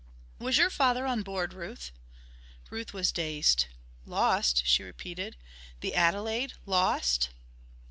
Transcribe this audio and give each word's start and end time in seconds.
"Was 0.39 0.57
your 0.57 0.71
father 0.71 1.05
on 1.05 1.21
board, 1.21 1.53
Ruth?" 1.53 1.91
Ruth 2.71 2.91
was 2.91 3.11
dazed. 3.11 3.67
"Lost," 4.03 4.65
she 4.65 4.81
repeated. 4.81 5.35
"The 5.81 5.93
Adelaide 5.93 6.53
lost!... 6.65 7.29